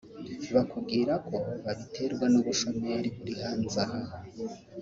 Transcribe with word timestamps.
bakubwira 0.55 1.13
ko 1.27 1.35
babiterwa 1.65 2.25
n’ubushomeri 2.33 3.07
buri 3.15 3.33
hanze 3.41 3.77
aha 3.83 3.99